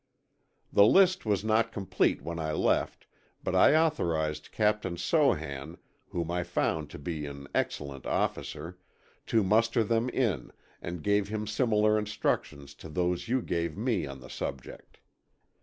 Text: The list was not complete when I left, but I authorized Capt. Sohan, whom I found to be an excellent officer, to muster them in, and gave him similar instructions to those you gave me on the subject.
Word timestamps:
The 0.73 0.83
list 0.83 1.27
was 1.27 1.43
not 1.43 1.71
complete 1.71 2.23
when 2.23 2.39
I 2.39 2.53
left, 2.53 3.05
but 3.43 3.53
I 3.53 3.75
authorized 3.75 4.51
Capt. 4.51 4.83
Sohan, 4.97 5.77
whom 6.09 6.31
I 6.31 6.41
found 6.41 6.89
to 6.89 6.97
be 6.97 7.27
an 7.27 7.47
excellent 7.53 8.07
officer, 8.07 8.79
to 9.27 9.43
muster 9.43 9.83
them 9.83 10.09
in, 10.09 10.51
and 10.81 11.03
gave 11.03 11.27
him 11.27 11.45
similar 11.45 11.99
instructions 11.99 12.73
to 12.81 12.89
those 12.89 13.27
you 13.27 13.43
gave 13.43 13.77
me 13.77 14.07
on 14.07 14.21
the 14.21 14.29
subject. 14.31 14.97